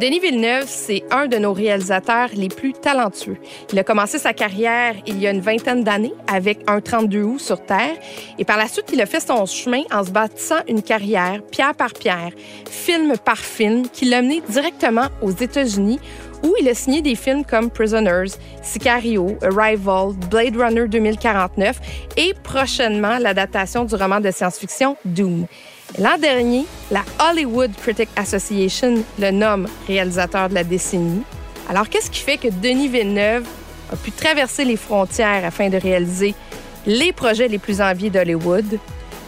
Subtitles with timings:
[0.00, 3.36] Denis Villeneuve, c'est un de nos réalisateurs les plus talentueux.
[3.72, 7.38] Il a commencé sa carrière il y a une vingtaine d'années avec un 32 août
[7.38, 7.94] sur Terre
[8.36, 11.74] et par la suite, il a fait son chemin en se bâtissant une carrière pierre
[11.74, 12.32] par pierre,
[12.68, 16.00] film par film, qui l'a mené directement aux États-Unis
[16.42, 18.32] où il a signé des films comme Prisoners,
[18.62, 21.78] Sicario, Arrival, Blade Runner 2049
[22.16, 25.46] et prochainement l'adaptation du roman de science-fiction Doom.
[25.98, 31.22] L'an dernier, la Hollywood Critic Association le nomme réalisateur de la décennie.
[31.68, 33.46] Alors, qu'est-ce qui fait que Denis Villeneuve
[33.92, 36.34] a pu traverser les frontières afin de réaliser
[36.84, 38.80] les projets les plus enviés d'Hollywood?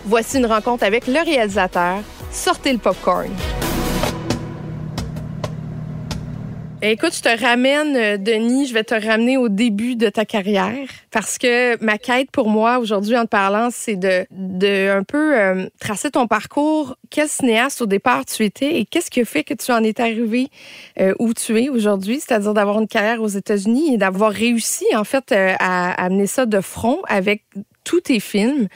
[0.07, 1.99] Voici une rencontre avec le réalisateur.
[2.33, 3.31] Sortez le popcorn.
[6.83, 10.87] Écoute, je te ramène, euh, Denis, je vais te ramener au début de ta carrière
[11.11, 15.41] parce que ma quête pour moi aujourd'hui en te parlant, c'est de, de un peu
[15.41, 16.97] euh, tracer ton parcours.
[17.09, 19.99] Quel cinéaste au départ tu étais et qu'est-ce qui a fait que tu en es
[19.99, 20.49] arrivé
[21.01, 25.05] euh, où tu es aujourd'hui, c'est-à-dire d'avoir une carrière aux États-Unis et d'avoir réussi en
[25.05, 27.45] fait à, à amener ça de front avec
[27.85, 28.69] tous tes films.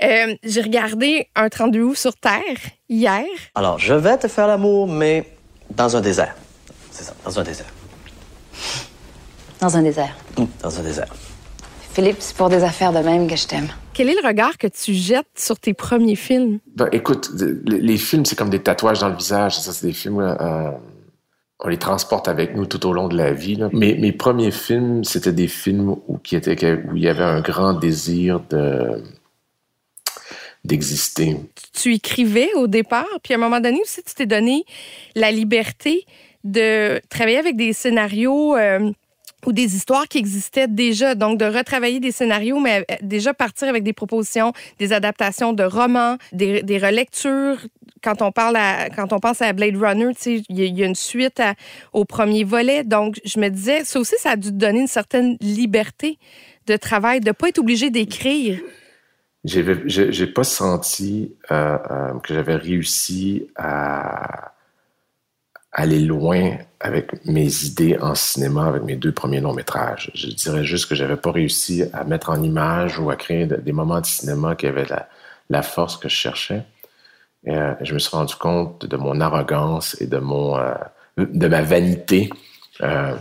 [0.00, 2.42] J'ai regardé un 32 août sur Terre
[2.88, 3.24] hier.
[3.54, 5.24] Alors, je vais te faire l'amour, mais
[5.70, 6.34] dans un désert.
[6.94, 7.66] C'est ça, dans un désert.
[9.60, 10.16] Dans un désert.
[10.36, 11.12] Hum, Dans un désert.
[11.92, 13.68] Philippe, c'est pour des affaires de même que je t'aime.
[13.92, 16.58] Quel est le regard que tu jettes sur tes premiers films?
[16.76, 17.30] Ben, écoute,
[17.66, 19.58] les, les films, c'est comme des tatouages dans le visage.
[19.58, 20.70] Ça, c'est des films, euh,
[21.60, 23.56] on les transporte avec nous tout au long de la vie.
[23.56, 23.68] là.
[23.72, 27.40] Mes, mes premiers films, c'était des films où, qui étaient, où il y avait un
[27.40, 29.02] grand désir de
[30.64, 31.36] d'exister.
[31.74, 34.64] tu écrivais au départ, puis à un moment donné aussi, tu t'es donné
[35.14, 36.06] la liberté
[36.44, 38.90] de travailler avec des scénarios euh,
[39.46, 41.14] ou des histoires qui existaient déjà.
[41.14, 45.64] Donc, de retravailler des scénarios, mais euh, déjà partir avec des propositions, des adaptations de
[45.64, 47.58] romans, des, des relectures.
[48.02, 51.42] Quand on parle à, quand on pense à Blade Runner, il y, a- une suite
[51.92, 52.84] au premier volet.
[52.84, 56.18] Donc, je me disais, ça aussi, ça a dû donner une certaine liberté
[56.66, 58.60] de travail, de pas être obligé d'écrire.
[59.44, 61.76] J'ai pas senti euh,
[62.22, 64.53] que j'avais réussi à
[65.74, 70.10] aller loin avec mes idées en cinéma avec mes deux premiers longs métrages.
[70.14, 73.56] Je dirais juste que j'avais pas réussi à mettre en image ou à créer de-
[73.56, 75.08] des moments de cinéma qui avaient la,
[75.50, 76.62] la force que je cherchais.
[77.46, 80.74] Et, euh, je me suis rendu compte de mon arrogance et de mon euh,
[81.18, 82.30] de ma vanité
[82.82, 83.14] euh,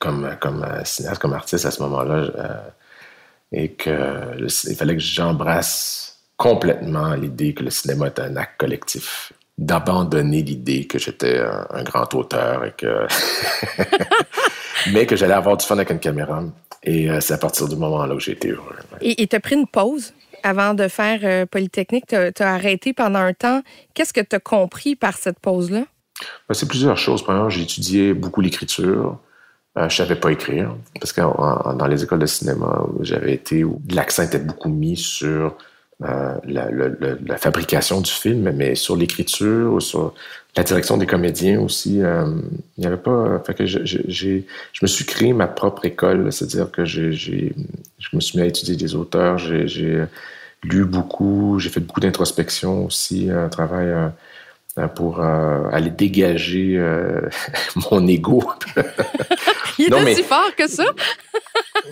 [0.00, 2.64] comme comme cinéaste, comme artiste à ce moment-là.
[3.52, 4.36] et que
[4.68, 10.86] il fallait que j'embrasse complètement l'idée que le cinéma est un acte collectif, d'abandonner l'idée
[10.86, 13.06] que j'étais un, un grand auteur et que
[14.92, 16.42] mais que j'allais avoir du fun avec une caméra.
[16.82, 18.74] Et euh, c'est à partir du moment-là où j'ai été heureux.
[19.00, 19.14] ouais.
[19.18, 22.06] Et tu as pris une pause avant de faire euh, Polytechnique?
[22.08, 23.62] Tu as, arrêté pendant un temps?
[23.94, 25.84] Qu'est-ce que tu as compris par cette pause-là?
[26.48, 27.22] Ben, c'est plusieurs choses.
[27.22, 29.20] Premièrement, j'ai étudié beaucoup l'écriture.
[29.78, 33.04] Euh, je savais pas écrire parce que en- en- dans les écoles de cinéma où
[33.04, 35.56] j'avais été, l'accent était beaucoup mis sur
[36.08, 36.34] euh,
[37.26, 40.14] la, fabrication du film, mais sur l'écriture, ou sur
[40.56, 42.02] la direction des comédiens aussi.
[42.02, 42.26] euh,
[42.76, 43.40] Il n'y avait pas.
[43.46, 47.12] Fait que je, je- j'ai, je me suis créé ma propre école, c'est-à-dire que j'ai,
[47.12, 50.04] je me suis mis à étudier des auteurs, j'ai, j'ai
[50.64, 53.86] lu beaucoup, j'ai fait beaucoup d'introspection aussi, un travail.
[53.88, 54.08] euh,
[54.78, 57.20] euh, pour euh, aller dégager euh,
[57.90, 58.42] mon ego.
[59.78, 60.84] Il Non, était mais- si fort que ça?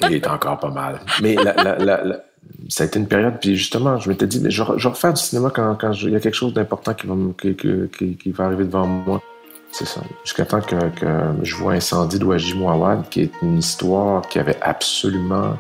[0.09, 1.01] Il est encore pas mal.
[1.21, 2.25] Mais la- la- la- la-
[2.69, 5.21] ça a été une période, puis justement, je m'étais dit, mais je, je refaire du
[5.21, 9.23] cinéma quand, il y a quelque chose d'important qui va, arriver devant moi.
[9.73, 10.01] C'est ça.
[10.25, 10.77] Jusqu'à temps que,
[11.43, 15.57] je vois Incendie d'Ouaji Mouawad, qui est une histoire qui avait absolument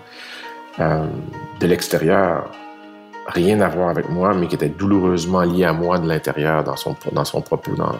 [0.80, 1.06] euh,
[1.60, 2.50] de l'extérieur
[3.26, 6.76] rien à voir avec moi, mais qui était douloureusement lié à moi de l'intérieur dans
[6.76, 7.94] son, dans son propos, dans,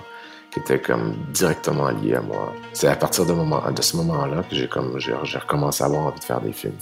[0.50, 2.52] qui était comme directement lié à moi.
[2.72, 3.32] C'est à partir de,
[3.82, 6.74] ce moment-là que j'ai recommencé à avoir envie de faire des films.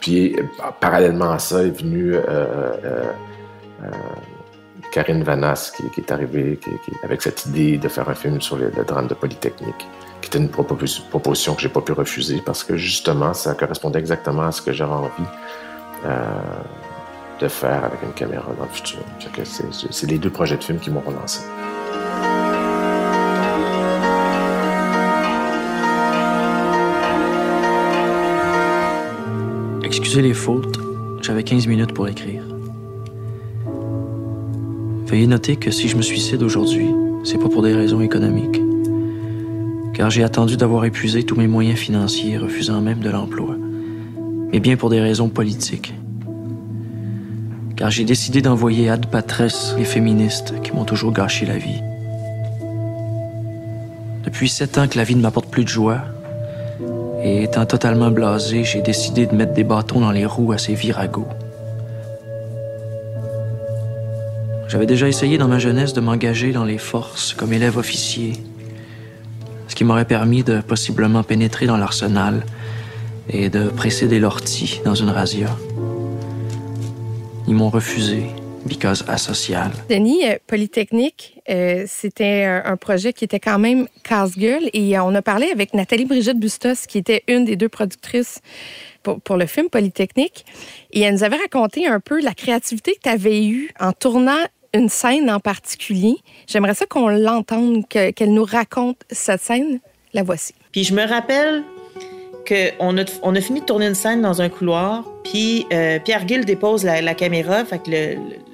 [0.00, 0.36] Puis
[0.80, 3.04] parallèlement à ça est venue euh, euh,
[3.84, 3.90] euh,
[4.92, 6.58] Karine Vanas qui, est arrivée
[7.04, 9.86] avec cette idée de faire un film sur le, drame de Polytechnique,
[10.20, 10.76] qui était une propos-
[11.10, 14.72] proposition que j'ai pas pu refuser parce que justement ça correspondait exactement à ce que
[14.72, 15.30] j'avais envie.
[17.40, 19.00] de faire avec une caméra dans le futur.
[19.90, 21.40] C'est les deux projets de film qui m'ont relancé.
[30.16, 30.76] Les fautes,
[31.22, 32.42] j'avais 15 minutes pour écrire.
[35.06, 36.88] Veuillez noter que si je me suicide aujourd'hui,
[37.22, 38.60] c'est pas pour des raisons économiques.
[39.94, 43.54] Car j'ai attendu d'avoir épuisé tous mes moyens financiers, refusant même de l'emploi.
[44.52, 45.94] Mais bien pour des raisons politiques.
[47.76, 51.80] Car j'ai décidé d'envoyer ad patres les féministes qui m'ont toujours gâché la vie.
[54.24, 56.02] Depuis sept ans que la vie ne m'apporte plus de joie,
[57.22, 60.74] et étant totalement blasé, j'ai décidé de mettre des bâtons dans les roues à ces
[60.74, 61.28] viragos.
[64.68, 68.34] J'avais déjà essayé dans ma jeunesse de m'engager dans les forces comme élève officier,
[69.68, 72.44] ce qui m'aurait permis de possiblement pénétrer dans l'arsenal
[73.28, 75.48] et de précéder l'ortie dans une razzia.
[77.48, 78.26] Ils m'ont refusé,
[78.66, 79.70] because asocial.
[79.88, 85.14] Denis, euh, Polytechnique, euh, c'était un, projet qui était quand même casse-gueule et euh, on
[85.14, 88.40] a parlé avec Nathalie Brigitte Bustos, qui était une des deux productrices
[89.02, 90.44] pour, pour le film Polytechnique.
[90.92, 94.44] Et elle nous avait raconté un peu la créativité que tu avais eue en tournant
[94.74, 96.16] une scène en particulier.
[96.46, 99.80] J'aimerais ça qu'on l'entende, que- qu'elle nous raconte cette scène.
[100.12, 100.54] La voici.
[100.72, 101.62] Puis je me rappelle
[102.46, 106.26] qu'on a, on a fini de tourner une scène dans un couloir, puis euh, Pierre
[106.26, 107.90] Gill dépose la, caméra, fait que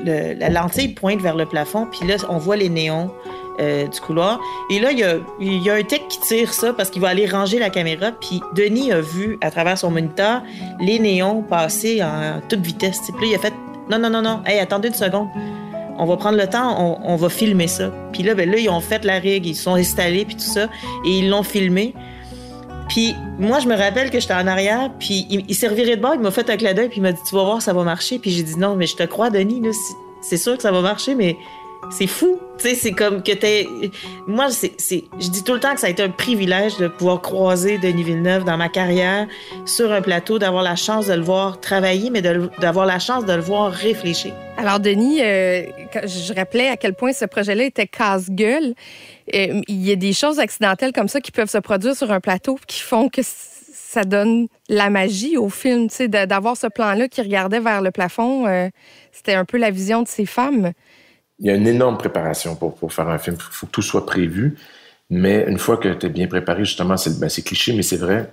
[0.04, 3.10] la lentille pointe vers le plafond, puis là, on voit les néons
[3.58, 4.38] euh, du couloir.
[4.68, 7.58] Et là, il y a, un tech qui tire ça parce qu'il va aller ranger
[7.58, 10.42] la caméra, puis Denis a vu à travers son moniteur
[10.78, 13.00] les néons passer en toute vitesse.
[13.16, 13.54] Puis là, il a fait
[13.90, 15.28] Non, non, non, non, hey, attendez une seconde.
[15.98, 17.90] On va prendre le temps, on, va filmer ça.
[18.12, 20.68] Puis là, ben là, ils ont fait la rig, ils sont installés, puis tout ça,
[21.06, 21.94] et ils l'ont filmé.
[22.88, 26.00] Puis moi, je me rappelle que j'étais en arrière, puis il, il s'est reviré de
[26.02, 27.72] bord, il m'a fait un clin d'œil, puis il m'a dit Tu vas voir, ça
[27.72, 28.18] va marcher.
[28.18, 29.60] Puis j'ai dit Non, mais je te crois, Denis,
[30.22, 31.36] c'est- sûr que ça va marcher, mais
[31.90, 32.38] c'est fou.
[32.58, 33.68] Tu sais, c'est comme que t'es.
[34.26, 34.72] Moi, c'est,
[35.20, 38.02] je dis tout le temps que ça a été un privilège de pouvoir croiser Denis
[38.02, 39.26] Villeneuve dans ma carrière
[39.66, 43.32] sur un plateau, d'avoir la chance de le voir travailler, mais d'avoir la chance de
[43.32, 44.32] le voir réfléchir.
[44.66, 45.62] Alors, Denis, euh,
[45.94, 48.74] je rappelais à quel point ce projet-là était casse-gueule.
[49.32, 52.18] Euh, il y a des choses accidentelles comme ça qui peuvent se produire sur un
[52.18, 55.88] plateau qui font que ça donne la magie au film.
[55.88, 58.68] Tu sais, d'avoir ce plan-là qui regardait vers le plafond, euh,
[59.12, 60.72] c'était un peu la vision de ces femmes.
[61.38, 63.36] Il y a une énorme préparation pour, faire un film.
[63.38, 64.56] Il faut que tout soit prévu.
[65.10, 68.28] Mais une fois que tu es bien préparé, justement, c'est ben, cliché, mais c'est vrai,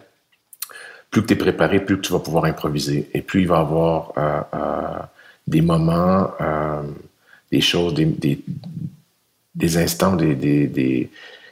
[1.11, 3.11] plus que tu es préparé, plus que tu vas pouvoir improviser.
[3.13, 4.13] Et plus il va y avoir
[5.47, 6.81] des moments, euh,
[7.51, 8.05] des choses, des,
[9.55, 11.09] des, instants, des, des,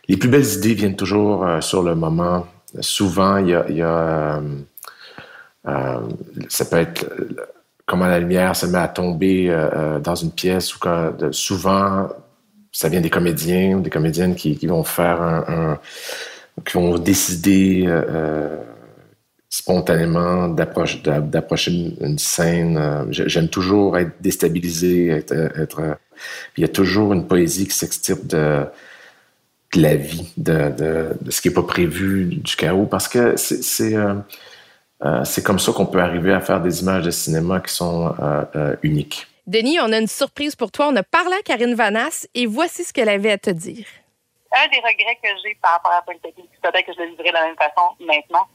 [0.07, 2.47] Les plus belles idées viennent toujours euh, sur le moment.
[2.79, 4.41] Souvent, il y a...
[5.67, 5.99] euh,
[6.49, 7.05] ça peut être
[7.85, 9.53] comment la lumière se met à tomber
[10.01, 12.07] dans une pièce ou quand souvent
[12.71, 15.77] ça vient des comédiens ou des comédiennes qui, qui vont faire un,
[16.65, 17.85] qui vont décider
[19.51, 22.77] spontanément d'approche- d'a- d'approcher une, une scène.
[22.77, 25.94] Euh, j'ai- J'aime toujours être déstabilisé, être, être euh,
[26.53, 28.65] puis il y a toujours une poésie qui s'extirpe de,
[29.75, 33.36] de la vie, de, de, de ce qui n'est pas prévu, du chaos, parce que
[33.36, 34.15] c'est c'est, euh,
[35.03, 38.15] euh, c'est comme ça qu'on peut arriver à faire des images de cinéma qui sont
[38.19, 39.27] euh, euh, uniques.
[39.47, 40.88] Denis, on a une surprise pour toi.
[40.88, 43.86] On a parlé à Karine Vanasse et voici ce qu'elle avait à te dire.
[44.56, 47.30] un des regrets que j'ai par rapport à Polytechnique, puis peut-être que je le vivrai
[47.30, 48.45] de la même façon maintenant,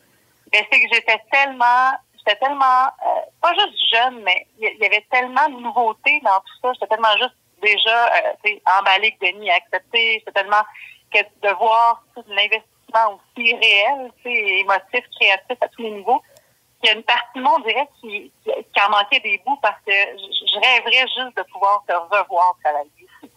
[0.53, 5.05] ben, c'est que j'étais tellement, j'étais tellement, euh, pas juste jeune, mais il y, avait
[5.11, 6.73] tellement de nouveautés dans tout ça.
[6.75, 10.19] J'étais tellement juste déjà euh, emballée que Denis a accepté.
[10.19, 10.63] J'étais tellement
[11.13, 16.23] que de voir l'investissement aussi réel, émotif, créatif à tous les niveaux.
[16.83, 19.59] Il y a une partie de moi, on dirait, qui, qui, en manquait des bouts
[19.63, 22.91] parce que je, rêverais juste de pouvoir te revoir travailler.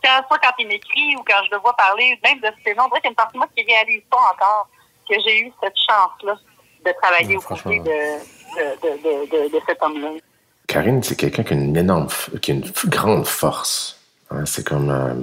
[0.03, 2.77] Quand, soit quand il m'écrit ou quand je le vois parler, même de ce film,
[2.79, 4.67] on dirait qu'il y a une partie de moi qui réalise pas encore
[5.09, 6.35] que j'ai eu cette chance-là
[6.85, 7.89] de travailler au côté de,
[8.81, 10.09] de, de, cet homme-là.
[10.67, 12.07] Karine, c'est quelqu'un qui a une énorme,
[12.41, 13.99] qui a une grande force.
[14.31, 15.13] Hein, c'est comme, euh,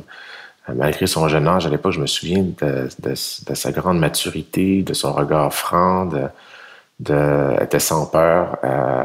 [0.75, 5.13] malgré son jeune âge, à l'époque, je me souviens de, sa grande maturité, de son
[5.13, 6.25] regard franc, de,
[7.01, 9.05] de, elle était sans peur, euh,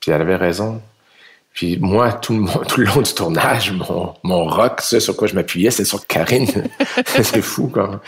[0.00, 0.80] puis elle avait raison.
[1.54, 5.16] Puis moi, tout le, mo- tout le long du tournage, mon, mon rock, ce sur
[5.16, 6.46] quoi je m'appuyais, c'est sur Karine.
[7.06, 8.00] c'est fou, quoi.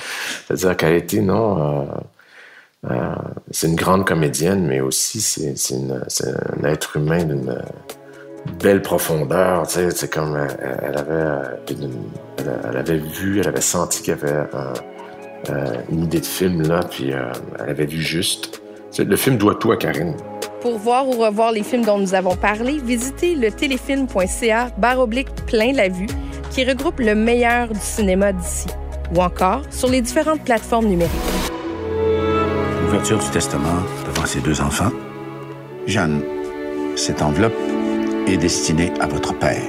[0.47, 1.85] C'est-à-dire qu'elle était, non, euh,
[2.91, 3.15] euh,
[3.51, 7.59] c'est une grande comédienne, mais aussi c'est un être humain d'une
[8.63, 9.67] belle profondeur.
[9.67, 10.47] Tu sais, c'est comme euh,
[10.83, 14.47] elle avait, euh, elle, avait vu, elle avait senti qu'il y avait
[15.91, 18.61] une idée de film là, puis elle avait vu juste.
[18.99, 20.15] Le film doit tout à Karine.
[20.61, 25.29] Pour voir ou revoir les films dont nous avons parlé, visitez le téléfilm.ca barre oblique
[25.47, 26.07] plein la vue
[26.51, 28.69] qui regroupe le meilleur du cinéma d'ici
[29.15, 31.54] ou encore sur les différentes plateformes numériques.
[33.03, 34.93] Du testament devant ses deux enfants.
[35.87, 36.23] Jeanne,
[36.95, 37.53] cette enveloppe
[38.29, 39.61] est destinée à votre père.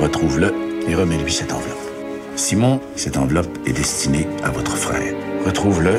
[0.00, 0.52] Retrouve-le
[0.86, 1.90] et remets-lui cette enveloppe.
[2.36, 5.14] Simon, cette enveloppe est destinée à votre frère.
[5.46, 5.98] Retrouve-le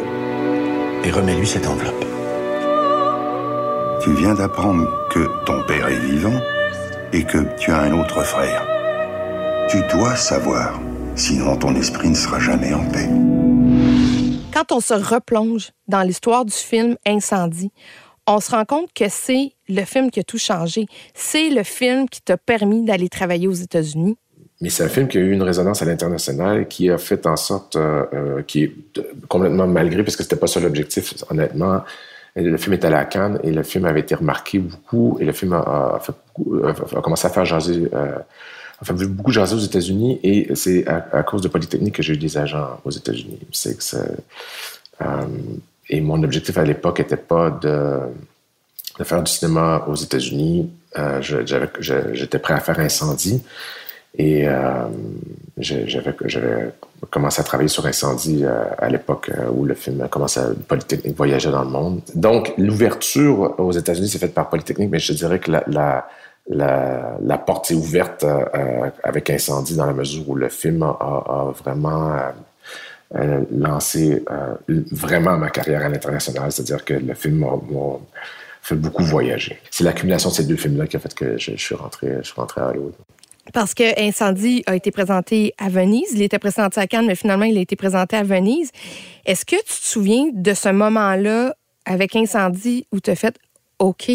[1.03, 2.05] et remets-lui cette enveloppe.
[4.03, 6.39] Tu viens d'apprendre que ton père est vivant
[7.11, 8.63] et que tu as un autre frère.
[9.69, 10.79] Tu dois savoir,
[11.15, 13.09] sinon ton esprit ne sera jamais en paix.
[14.59, 17.71] Quand on se replonge dans l'histoire du film Incendie,
[18.27, 20.85] on se rend compte que c'est le film qui a tout changé.
[21.13, 24.17] C'est le film qui t'a permis d'aller travailler aux États-Unis.
[24.61, 27.37] Mais c'est un film qui a eu une résonance à l'international, qui a fait en
[27.37, 28.73] sorte, euh, euh, qui est
[29.29, 31.81] complètement malgré, parce que c'était pas ça l'objectif, honnêtement.
[32.35, 35.31] Le film était à la Cannes et le film avait été remarqué beaucoup et le
[35.31, 35.99] film a,
[37.01, 38.11] commencé à faire jaser, euh,
[38.85, 42.37] fait beaucoup jaser aux États-Unis et c'est à, cause de Polytechnique que j'ai eu des
[42.37, 43.39] agents aux États-Unis.
[43.51, 43.83] C'est que
[45.01, 45.05] euh,
[45.89, 47.99] et mon objectif à l'époque n'était pas de,
[49.03, 50.69] faire du cinéma aux États-Unis.
[50.97, 53.41] Euh, J'étais prêt à faire Incendie.
[54.17, 54.87] Et euh,
[55.57, 56.73] j'avais
[57.09, 61.51] commencé à travailler sur Incendie à l'époque où le film a commencé à Polytechnique voyager
[61.51, 62.01] dans le monde.
[62.15, 66.07] Donc, l'ouverture aux États-Unis s'est faite par Polytechnique, mais je dirais que la,
[66.49, 72.15] la, porte s'est ouverte euh, avec Incendie dans la mesure où le film a, vraiment
[73.51, 74.23] lancé
[74.91, 76.51] vraiment ma carrière à l'international.
[76.51, 77.55] C'est-à-dire que le film m'a
[78.61, 79.57] fait beaucoup voyager.
[79.71, 82.27] C'est l'accumulation de ces deux films-là qui a fait que je, je suis rentré, je
[82.27, 82.93] suis rentré à Hollywood.
[83.53, 86.09] Parce que Incendie a été présenté à Venise.
[86.13, 88.71] Il était présenté à Cannes, mais finalement, il a été présenté à Venise.
[89.25, 93.35] Est-ce que tu te souviens de ce moment-là avec Incendie où tu as fait
[93.79, 94.11] OK,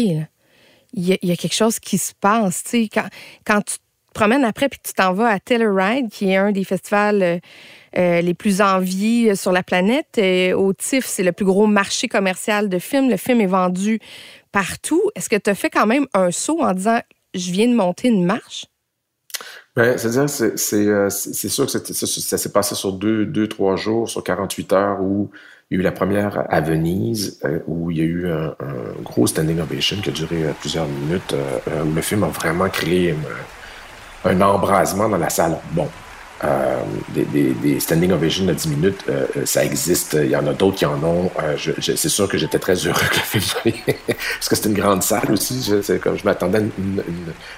[0.95, 2.63] il y, a quelque chose qui se passe.
[2.73, 3.07] Quand,
[3.45, 6.63] quand tu te promènes après puis tu t'en vas à Telluride, qui est un des
[6.63, 7.39] festivals euh,
[7.97, 10.17] euh, les plus enviés sur la planète.
[10.17, 13.09] Euh, au TIFF, c'est le plus gros marché commercial de films.
[13.09, 13.99] Le film est vendu
[14.51, 15.01] partout.
[15.15, 16.99] Est-ce que tu as fait quand même un saut en disant
[17.33, 18.65] je viens de monter une marche?
[19.75, 23.75] Ben, c'est-à-dire, c'est, euh, c'est, sûr que ça, ça s'est passé sur deux, deux, trois
[23.75, 25.31] jours, sur 48 heures, où
[25.69, 28.55] il y a eu la première à Venise, euh, où il y a eu un,
[29.03, 31.35] gros standing ovation qui a duré euh, plusieurs minutes,
[31.85, 33.15] où le film a vraiment créé
[34.23, 35.57] un embrasement dans la salle.
[35.71, 35.89] Bon,
[36.43, 40.17] euh, des, des, standing ovations de 10 minutes, euh, euh, ça existe.
[40.21, 41.31] Il y en a d'autres qui en ont.
[41.79, 43.73] c'est sûr que j'étais très heureux que le film
[44.07, 45.63] parce que c'était une grande salle aussi.
[45.63, 46.61] Je, comme je m'attendais à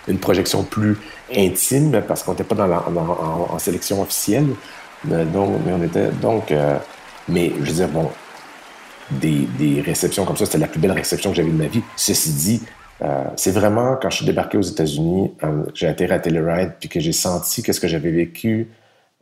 [0.08, 0.96] une, projection plus
[1.36, 4.48] intime parce qu'on n'était pas dans la, en, sélection officielle.
[5.04, 6.54] Donc, on était donc.
[7.28, 8.10] Mais je veux dire, bon,
[9.12, 11.82] des, des réceptions comme ça, c'était la plus belle réception que j'avais de ma vie.
[11.96, 12.62] Ceci dit,
[13.04, 16.90] euh, c'est vraiment quand je suis débarqué aux États-Unis, euh, j'ai atterri à Telluride, puis
[16.90, 18.68] que j'ai senti que ce que j'avais vécu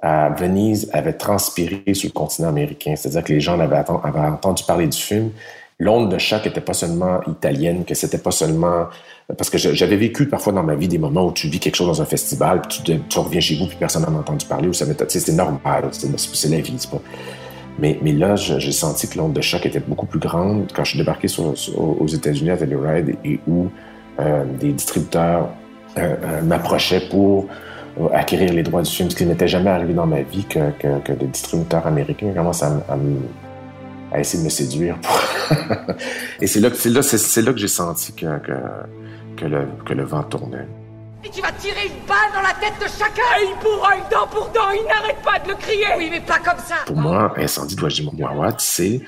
[0.01, 2.95] à Venise avait transpiré sur le continent américain.
[2.95, 5.31] C'est-à-dire que les gens avaient, entendu parler du film.
[5.79, 8.87] L'onde de choc n'était pas seulement italienne, que c'était pas seulement...
[9.37, 11.87] Parce que j'avais vécu parfois dans ma vie des moments où tu vis quelque chose
[11.87, 14.73] dans un festival, puis tu, reviens chez vous, puis personne n'en a entendu parler, ou
[14.73, 17.01] ça c'est normal, c'est la vie, c'est pas...
[17.79, 20.91] Mais, mais là, j'ai senti que l'onde de choc était beaucoup plus grande quand je
[20.91, 21.27] suis débarqué
[21.75, 23.69] aux États-Unis à Telluride et où
[24.19, 25.49] euh, des distributeurs
[25.97, 27.47] euh, euh, m'approchaient pour
[28.13, 30.99] acquérir les droits du film, ce qui n'était jamais arrivé dans ma vie que, que,
[30.99, 32.97] que des distributeurs américains commencent à, à,
[34.11, 34.97] à essayer de me séduire.
[36.41, 38.25] et c'est là, là, là que j'ai senti que,
[39.37, 40.67] que, le, que le vent tournait.
[41.25, 43.23] Et tu vas tirer une balle dans la tête de chacun.
[43.41, 45.87] Et il pourra une dent pour dent, il n'arrête pas de le crier.
[45.97, 46.75] Oui, mais pas comme ça.
[46.85, 49.01] Pour moi, Incendie de Wajimawat, c'est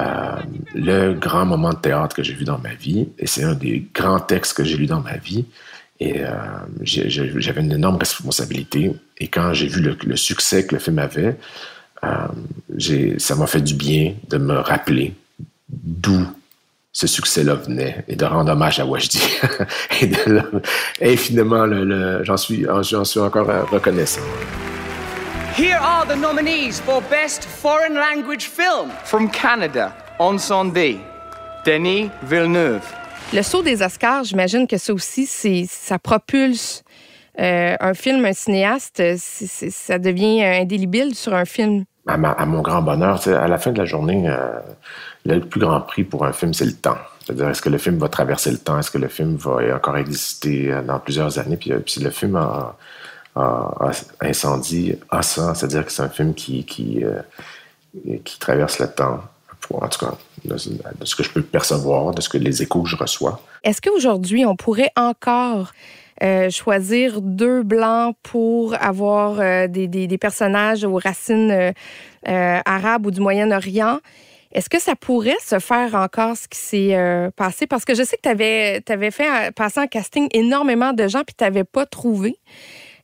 [0.00, 0.36] euh,
[0.74, 3.86] le grand moment de théâtre que j'ai vu dans ma vie, et c'est un des
[3.94, 5.44] grands textes que j'ai lu dans ma vie.
[5.98, 6.30] Et euh,
[6.82, 8.92] j'avais une énorme responsabilité.
[9.18, 11.36] Et quand j'ai vu le, succès que le film avait,
[12.04, 15.12] euh, ça m'a fait du bien de me rappeler
[15.68, 16.26] d'où
[16.92, 19.22] ce succès-là venait et de rendre hommage à Wajdi.
[20.00, 20.42] et de,
[21.02, 24.22] infiniment, le, j'en suis, j'en suis encore reconnaissant.
[25.56, 30.98] Here are the nominees for Best Foreign Language Film from Canada, Ensendé,
[31.66, 32.82] Denis Villeneuve.
[33.32, 36.82] Le saut des Oscars, j'imagine que ça aussi, c'est, ça propulse
[37.38, 41.84] euh, un film, un cinéaste, ça devient indélébile sur un film.
[42.06, 44.58] À, à mon grand bonheur, à la fin de la journée, euh,
[45.24, 46.98] le plus grand prix pour un film, c'est le temps.
[47.24, 48.78] C'est-à-dire, est-ce que le film va traverser le temps?
[48.78, 51.56] Est-ce que le film va encore exister euh, dans plusieurs années?
[51.56, 52.76] Puis, euh, puis le film a,
[53.36, 55.54] a, incendie à ça.
[55.54, 57.20] C'est-à-dire que c'est un film qui, qui, euh,
[58.40, 59.20] traverse le temps.
[59.72, 62.88] en tout cas, de, ce que je peux percevoir, de ce que les échos que
[62.88, 63.40] je reçois.
[63.62, 65.72] Est-ce qu'aujourd'hui, on pourrait encore
[66.50, 71.72] choisir deux blancs pour avoir des, personnages aux racines
[72.26, 74.00] arabes ou du Moyen-Orient?
[74.52, 77.68] Est-ce que ça pourrait se faire encore ce qui s'est euh, passé?
[77.68, 81.22] Parce que je sais que tu avais, fait euh, passer en casting énormément de gens
[81.24, 82.36] puis tu n'avais pas trouvé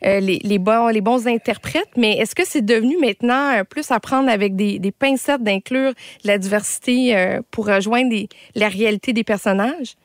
[0.04, 1.90] euh, les, bons, interprètes.
[1.96, 5.92] Mais est-ce que c'est devenu maintenant plus à prendre avec des, pincettes d'inclure
[6.24, 8.14] la diversité pour rejoindre
[8.56, 9.96] la réalité des personnages?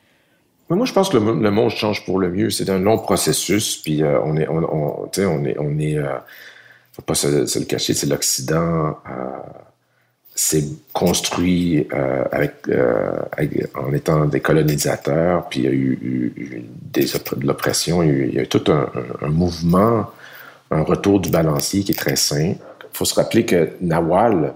[0.70, 2.50] Moi, je pense que le, monde change pour le mieux.
[2.50, 5.10] C'est un long processus, puis on est, on,
[6.92, 8.96] faut pas se, le cacher, c'est l'Occident
[10.34, 12.54] s'est construit euh, avec,
[13.74, 18.42] en étant des colonisateurs, puis il y a eu, des, de l'oppression, il, y a
[18.42, 20.06] eu tout un, mouvement,
[20.70, 22.54] un retour du balancier qui est très sain.
[22.54, 24.54] Il faut se rappeler que Nawal,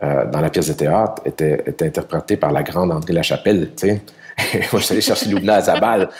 [0.00, 4.02] dans la pièce de théâtre, était, était interprété par la grande André Lachapelle, tu sais.
[4.72, 6.08] Moi, je suis allé chercher Loubna Azabal.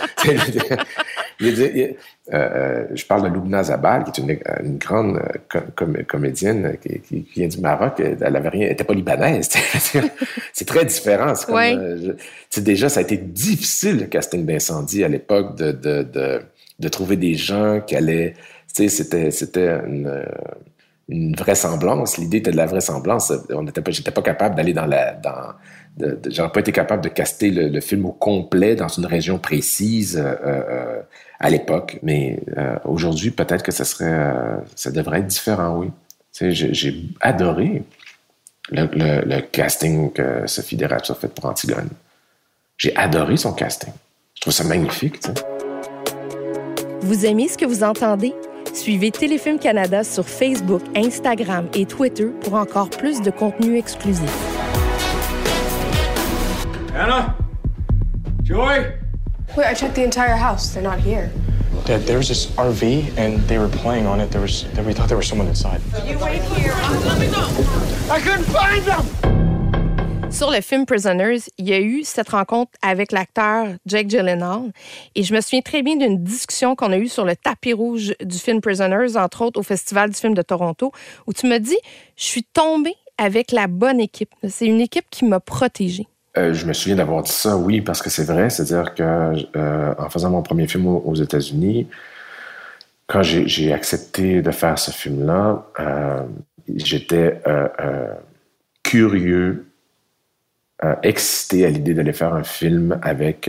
[1.38, 1.92] Euh,
[2.32, 5.20] euh, je parle de Loubna Zabal, qui est une, grande
[5.54, 8.00] euh, comédienne qui, vient du Maroc.
[8.00, 9.50] Elle avait rien, était pas libanaise.
[10.54, 11.34] c'est très différent.
[12.48, 16.40] C'est déjà, ça a été difficile le casting d'incendie à l'époque de, de,
[16.78, 18.32] de, trouver des gens qui allaient.
[18.66, 20.24] C'était, c'était une,
[21.08, 22.16] une vraisemblance.
[22.16, 23.32] L'idée était de la vraisemblance.
[23.50, 25.52] On n'était pas, j'étais pas capable d'aller dans la, dans,
[26.28, 30.34] j'aurais pas été capable de caster le, film au complet dans une région précise euh,
[30.44, 31.02] euh,
[31.40, 34.32] à l'époque, mais euh, aujourd'hui peut-être que ça serait,
[34.74, 35.90] ça devrait être différent, oui.
[36.38, 37.82] J'ai adoré
[38.70, 41.88] le, casting que Sophie Derac a fait pour Antigone.
[42.76, 43.92] J'ai adoré son casting.
[44.34, 45.22] Je trouve ça magnifique.
[47.00, 48.34] Vous aimez ce que vous entendez?
[48.74, 54.55] Suivez Téléfilm Canada sur Facebook, Instagram et Twitter pour encore plus de contenu exclusif.
[56.96, 57.36] Anna?
[58.42, 58.96] Joy?
[59.54, 60.72] Wait, I checked the entire house.
[60.72, 61.30] They're not here.
[61.84, 64.30] Dad, there was this RV and they were playing on it.
[64.30, 65.82] There was, we thought there was someone inside.
[66.06, 66.72] You wait here.
[67.04, 67.44] Let me go.
[68.10, 69.04] I couldn't find them.
[70.30, 74.72] Sur le film Prisoners, il y a eu cette rencontre avec l'acteur Jake Gyllenhaal.
[75.14, 78.14] Et je me souviens très bien d'une discussion qu'on a eue sur le tapis rouge
[78.22, 80.92] du film Prisoners, entre autres au Festival du film de Toronto,
[81.26, 81.78] où tu me dis,
[82.16, 84.30] je suis tombée avec la bonne équipe.
[84.48, 86.06] C'est une équipe qui m'a protégée.
[86.36, 88.50] Euh, je me souviens d'avoir dit ça, oui, parce que c'est vrai.
[88.50, 89.02] C'est-à-dire que
[89.56, 91.88] euh, en faisant mon premier film aux, États-Unis,
[93.06, 96.22] quand j'ai accepté de faire ce film-là, euh,
[96.74, 97.40] j'étais
[98.82, 99.66] curieux,
[101.02, 103.48] excité à l'idée d'aller faire un film avec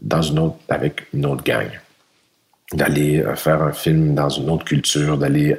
[0.00, 1.68] dans une autre avec une autre gang,
[2.72, 5.56] d'aller faire un film dans une autre culture, d'aller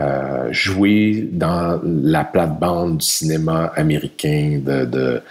[0.00, 5.22] euh, jouer dans la plate-bande du cinéma américain, de,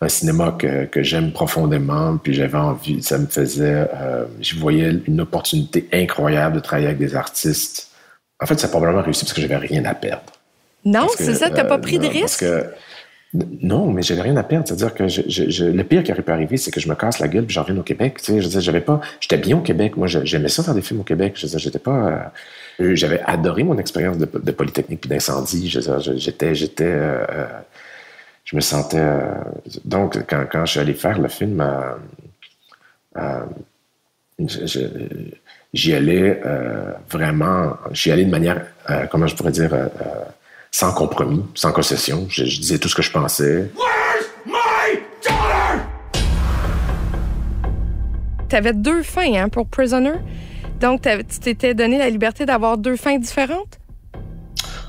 [0.00, 4.92] un cinéma que, que j'aime profondément, puis j'avais envie, ça me faisait, euh, je voyais
[5.06, 7.90] une opportunité incroyable de travailler avec des artistes.
[8.40, 10.32] En fait, ça a probablement réussi parce que j'avais rien à perdre.
[10.84, 12.44] Non, c'est ça, t'as pas pris de risque?
[13.34, 14.66] Non, mais j'avais rien à perdre.
[14.66, 17.28] C'est-à-dire que je, le pire qui aurait pu arriver, c'est que je me casse la
[17.28, 18.18] gueule puis j'en revienne au Québec.
[18.18, 19.96] Tu sais, je j'avais pas, j'étais bien au Québec.
[19.96, 21.34] Moi, j'aimais ça faire des films au Québec.
[21.36, 22.32] Je j'étais pas,
[22.80, 25.68] euh, j'avais adoré mon expérience de, polytechnique puis d'incendie.
[25.68, 27.46] J'étais, j'étais, euh, euh,
[28.44, 29.04] je me sentais.
[29.84, 31.62] donc, quand, quand je suis allé faire le film,
[35.74, 36.40] j'y allais
[37.10, 38.64] vraiment, j'y allais de manière,
[39.10, 39.90] comment je pourrais dire
[40.70, 42.26] sans compromis, sans concession.
[42.28, 43.70] Je, disais tout ce que je pensais.
[48.48, 50.14] Tu avais deux fins hein, pour Prisoner?
[50.80, 53.78] Donc, tu t'étais donné la liberté d'avoir deux fins différentes?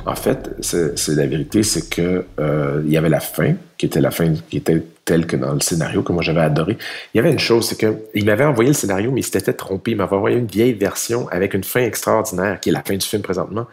[0.06, 4.00] En fait, c'est la vérité, c'est que euh, il y avait la fin, qui était
[4.00, 6.78] la fin qui était telle que dans le scénario que moi j'avais adoré.
[7.14, 9.92] Il y avait une chose, c'est qu'il m'avait envoyé le scénario, mais il s'était trompé.
[9.92, 13.06] Il m'avait envoyé une vieille version avec une fin extraordinaire, qui est la fin du
[13.06, 13.68] film présentement.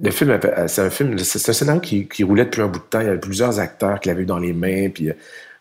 [0.00, 2.84] Le film, euh, c'est un film, c'est un scénario qui, roulait depuis un bout de
[2.84, 3.00] temps.
[3.00, 5.14] Il y avait plusieurs acteurs qui l'avaient eu dans les mains, puis euh,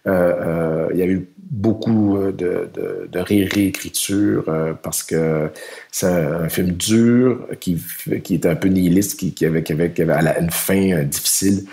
[0.08, 2.70] euh, il y a eu beaucoup de,
[3.12, 4.46] de, réécriture
[4.82, 5.50] parce que
[5.92, 7.84] c'est un, film dur qui,
[8.24, 11.66] qui était un peu nihiliste, qui, qui, avait, qui, avait, une fin difficile.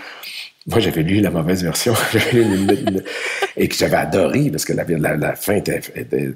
[0.66, 1.94] Moi, j'avais lu la mauvaise version
[3.56, 4.84] et que j'avais adoré parce que la,
[5.16, 5.80] la, fin était,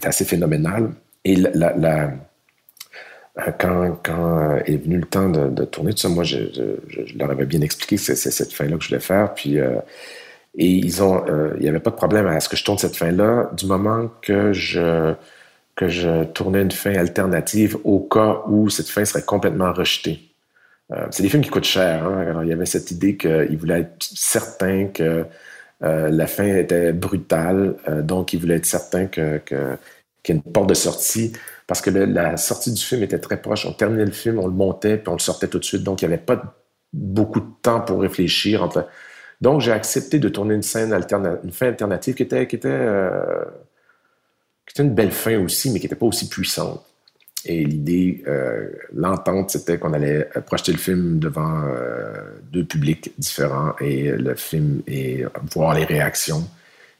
[0.04, 0.90] assez phénoménale.
[1.24, 2.08] Et la euh,
[3.58, 6.38] quand, quand euh, est venu le temps de, tourner moi, je,
[7.16, 9.32] leur avais bien expliqué que c'est cette fin-là que je voulais faire.
[9.34, 9.76] Puis, euh,
[10.56, 11.24] et ils ont,
[11.56, 14.10] il n'y avait pas de problème à ce que je tourne cette fin-là du moment
[14.20, 15.14] que je,
[15.76, 20.20] que je tournais une fin alternative au cas où cette fin serait complètement rejetée.
[21.10, 22.04] c'est des films qui coûtent cher.
[22.04, 22.26] Hein?
[22.28, 25.24] Alors, il y avait cette idée qu'ils voulaient être certains que
[25.80, 30.74] la fin était brutale, donc ils voulaient être certains qu'il y ait une porte de
[30.74, 31.32] sortie
[31.72, 33.64] parce que la sortie du film était très proche.
[33.64, 35.82] On terminait le film, on le montait, puis on le sortait tout de suite.
[35.82, 36.54] Donc, il n'y avait pas
[36.92, 38.68] beaucoup de temps pour réfléchir.
[39.40, 42.68] Donc, j'ai accepté de tourner une scène alternative, une fin alternative qui était, qui était,
[42.68, 43.42] euh,
[44.66, 46.84] qui était une belle fin aussi, mais qui n'était pas aussi puissante.
[47.46, 52.12] Et l'idée, euh, l'entente, c'était qu'on allait projeter le film devant euh,
[52.52, 56.46] deux publics différents et le film et voir les réactions.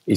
[0.07, 0.17] Et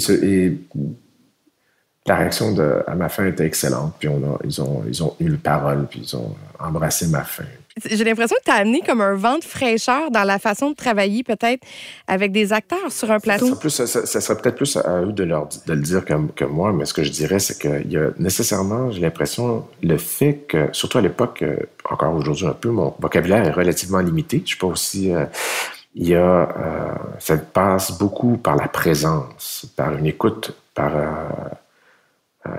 [2.07, 3.95] la réaction de, à ma fin était excellente.
[3.99, 7.23] Puis on a, ils, ont, ils ont eu le parole, puis ils ont embrassé ma
[7.23, 7.45] fin.
[7.83, 10.75] j'ai l'impression que tu as amené comme un vent de fraîcheur dans la façon de
[10.75, 11.61] travailler peut-être
[12.07, 13.49] avec des acteurs sur un plateau.
[13.49, 16.13] Ça, plus, ça, ça serait peut-être plus à eux de, leur, de le dire que,
[16.35, 19.97] que moi, mais ce que je dirais, c'est qu'il y a nécessairement, j'ai l'impression, le
[19.97, 21.57] fait que, surtout à l'époque, euh,
[21.89, 24.41] encore aujourd'hui un peu, mon vocabulaire est relativement limité.
[24.43, 25.11] Je suis pas aussi...
[25.11, 25.25] Euh,
[25.95, 26.19] il y a...
[26.19, 30.91] Euh, ça passe beaucoup par la présence, par une écoute, par...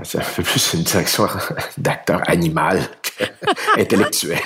[0.03, 1.27] ça fait plus une direction
[1.79, 2.81] d'acteur animal
[3.77, 4.39] intellectuel.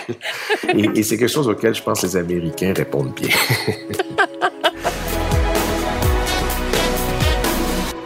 [0.75, 3.35] Et, c'est quelque chose auquel je pense les Américains répondent bien.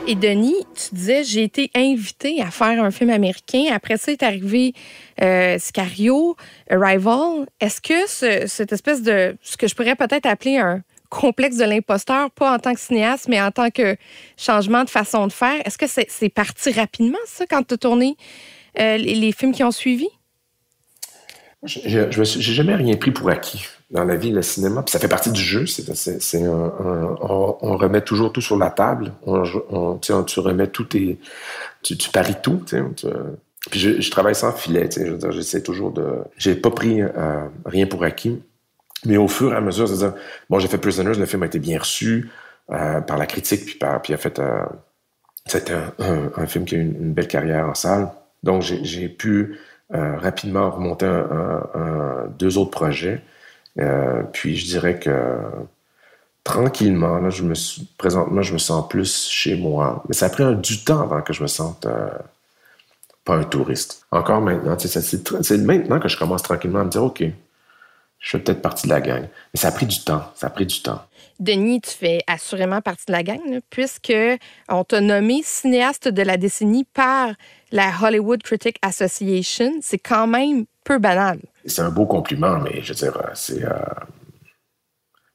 [0.07, 3.70] Et Denis, tu disais, j'ai été invité à faire un film américain.
[3.73, 4.75] Après ça est arrivé
[5.23, 6.37] euh, Scario,
[6.68, 7.47] Arrival.
[7.59, 10.83] Est-ce que ce, cette espèce de, ce que je pourrais peut-être appeler un
[11.20, 13.96] complexe de l'imposteur, pas en tant que cinéaste, mais en tant que
[14.37, 18.16] changement de façon de faire, est-ce que c'est parti rapidement, ça, quand tu as tourné
[18.81, 20.09] euh, les, films qui ont suivi?
[21.62, 24.83] Je n'ai jamais rien pris pour acquis dans la vie, le cinéma.
[24.83, 25.66] Puis ça fait partie du jeu.
[25.66, 29.12] C'est, on, remet toujours tout sur la table.
[30.03, 31.18] Tu remets tout tes,
[31.83, 32.62] tu, paries tout.
[33.70, 34.90] Puis je, travaille sans filet.
[35.31, 36.18] J'essaie toujours de.
[36.37, 38.42] J'ai pas pris euh, rien pour acquis.
[39.05, 40.14] Mais au fur et à mesure, c'est-à-dire,
[40.49, 42.31] bon, j'ai fait Prisoners, le film a été bien reçu
[42.71, 44.64] euh, par la critique, puis par, puis a fait, euh,
[45.47, 48.09] c'était un, film qui a eu une, belle carrière en salle.
[48.43, 49.59] Donc j'ai pu
[49.93, 51.11] euh, rapidement remonter
[52.38, 53.23] deux autres projets.
[54.33, 55.38] Puis je dirais que
[56.45, 60.03] tranquillement, là, je me suis, présentement, je me sens plus chez moi.
[60.09, 61.87] Mais ça a pris du temps avant que je me sente
[63.25, 64.07] pas un touriste.
[64.11, 67.25] Encore maintenant, c'est maintenant que je commence tranquillement à me dire, OK,
[68.24, 69.28] je fais peut-être partie de la gang.
[69.52, 70.22] Mais ça a pris du temps.
[70.34, 71.02] Ça a pris du temps.
[71.40, 74.14] Denis, tu fais assurément partie de la gang, là, puisque
[74.68, 77.32] on t'a nommé cinéaste de la décennie par
[77.70, 79.72] la Hollywood Critic Association.
[79.82, 81.38] C'est quand même peu banal.
[81.66, 83.62] C'est un beau compliment, mais je veux dire, euh, c'est.
[83.62, 83.72] Euh,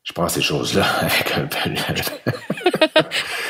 [0.03, 1.69] je prends ces choses-là avec un peu.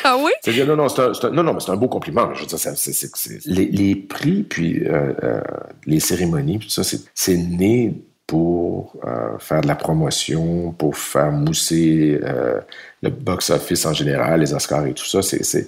[0.04, 0.32] ah oui?
[0.44, 2.34] C'est non, non, c'est un, non, non, mais c'est un beau compliment.
[2.34, 5.42] Je veux dire, les, les, prix, puis euh, euh,
[5.86, 7.94] les cérémonies, puis tout ça, c'est né
[8.30, 12.60] pour euh, faire de la promotion, pour faire mousser euh,
[13.02, 15.24] le box-office en général, les Oscars et tout ça.
[15.24, 15.68] C'est, c'est,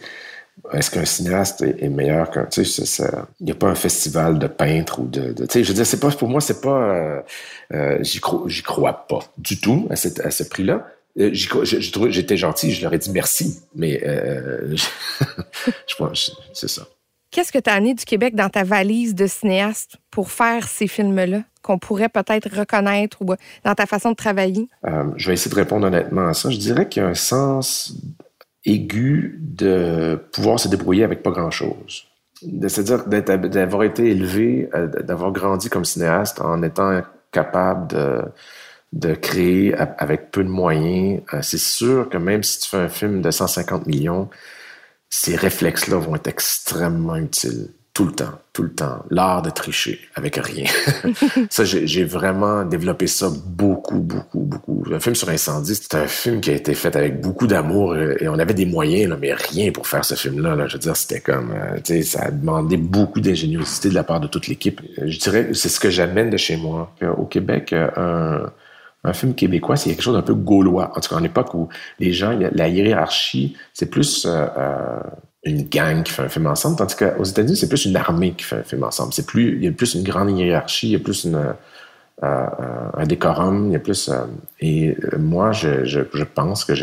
[0.71, 2.45] est-ce qu'un cinéaste est, meilleur qu'un...
[2.45, 3.04] Tu sais,
[3.39, 5.34] il n'y a pas un festival de peintres ou de...
[5.34, 7.24] tu sais, je veux dire, c'est pas, pour moi, c'est pas...
[7.74, 10.86] Euh, j'y, crois, j'y crois pas du tout à, cette, à ce prix-là.
[11.15, 14.00] J'étais gentil, je leur ai dit merci, mais
[14.71, 14.86] je,
[15.88, 16.84] je pense c'est ça.
[17.32, 20.88] Qu'est-ce que tu as amené du Québec dans ta valise de cinéaste pour faire ces
[20.88, 21.41] films-là?
[21.62, 24.67] Qu'on pourrait peut-être reconnaître ou dans ta façon de travailler?
[24.86, 26.50] Euh, je vais essayer de répondre honnêtement à ça.
[26.50, 27.93] Je dirais qu'il y a un sens
[28.65, 32.06] aigu de pouvoir se débrouiller avec pas grand-chose.
[32.67, 38.21] C'est-à-dire d'avoir été élevé, euh, d'avoir grandi comme cinéaste en étant capable de,
[38.93, 41.21] de créer avec peu de moyens.
[41.34, 44.30] Euh, c'est sûr que même si tu fais un film de 150 millions,
[45.10, 49.04] ces réflexes-là vont être extrêmement utiles tout le temps, tout le temps.
[49.10, 50.65] L'art de tricher avec rien.
[51.49, 54.84] ça, j'ai vraiment développé ça beaucoup, beaucoup, beaucoup.
[54.91, 58.27] Un film sur incendie, c'est un film qui a été fait avec beaucoup d'amour et
[58.30, 60.56] on avait des moyens, là, mais rien pour faire ce film-là.
[60.56, 60.67] Là.
[60.67, 64.04] Je veux dire, c'était comme, euh, tu sais, ça a demandé beaucoup d'ingéniosité de la
[64.04, 64.82] part de toute l'équipe.
[64.97, 66.95] Je dirais, c'est ce que j'amène de chez moi.
[67.17, 68.45] Au Québec, euh,
[69.04, 70.91] un film québécois, c'est quelque chose d'un peu gaulois.
[70.95, 74.99] En tout cas, en époque où les gens, la hiérarchie, c'est plus euh, euh,
[75.43, 78.43] une gang qui fait un film ensemble, tandis qu'aux États-Unis, c'est plus une armée qui
[78.43, 79.13] fait un film ensemble.
[79.13, 81.54] C'est plus, il y a plus une grande hiérarchie, il y a plus une,
[82.23, 82.45] euh,
[82.93, 84.10] un décorum, il y a plus.
[84.60, 86.73] et moi, je, je, je pense que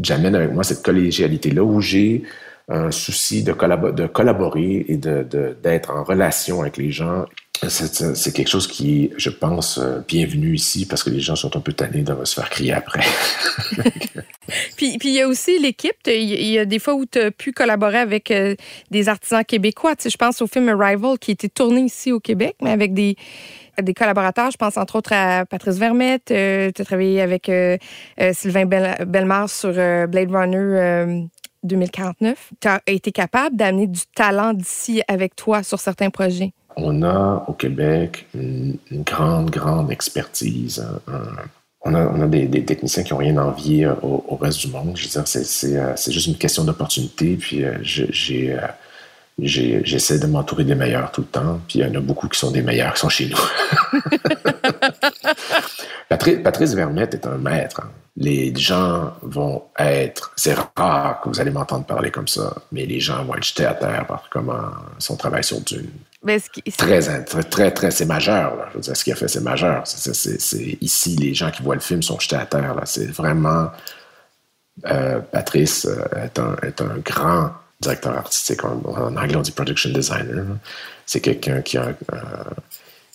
[0.00, 2.22] j'amène avec moi cette collégialité-là où j'ai
[2.68, 7.24] un souci de, collaborer et de, d'être en relation avec les gens
[7.68, 11.60] c'est quelque chose qui, je pense, euh, bienvenu ici parce que les gens sont un
[11.60, 13.00] peu tannés de se faire crier après.
[14.76, 15.96] puis, puis il y a aussi l'équipe.
[16.06, 18.54] Il y a des fois où tu as pu collaborer avec euh,
[18.90, 19.94] des artisans québécois.
[20.02, 23.16] Je pense au film Arrival qui a été tourné ici au Québec, mais avec des,
[23.80, 24.50] des collaborateurs.
[24.50, 26.30] Je pense entre autres à Patrice Vermette.
[26.30, 27.50] Euh, tu as travaillé avec
[28.32, 31.26] Sylvain Bellemare sur Blade Runner
[31.62, 32.52] 2049.
[32.60, 36.52] Tu as été capable d'amener du talent d'ici avec toi sur certains projets?
[36.76, 40.86] On a au Québec une, grande, grande expertise.
[41.82, 44.96] on a, on a des, techniciens qui n'ont rien envié au, au, reste du monde.
[44.96, 47.36] Je dire, c'est euh, juste une question d'opportunité.
[47.36, 47.78] Puis euh,
[48.30, 48.68] euh,
[49.38, 51.60] j'essaie de m'entourer des meilleurs tout le temps.
[51.66, 53.38] Puis il y en a beaucoup qui sont des meilleurs qui sont chez nous.
[56.08, 57.80] Patrice, Patrice Vermette est un maître.
[57.82, 57.90] Hein.
[58.18, 62.98] Les gens vont être, c'est rare que vous allez m'entendre parler comme ça, mais les
[62.98, 65.90] gens vont être jetés à terre par comment son travail sur Dune
[66.26, 68.68] Ben, Très, très, très, très, c'est majeur.
[68.72, 69.82] Je veux ce qu'il a fait, c'est majeur.
[69.86, 72.74] C'est- ici, les gens qui voient le film sont jetés à terre.
[72.84, 73.70] C'est vraiment.
[74.86, 78.64] euh, Patrice euh, est, un, est un grand directeur artistique.
[78.64, 80.44] En, en anglais, on dit production designer.
[81.06, 81.92] C'est quelqu'un euh,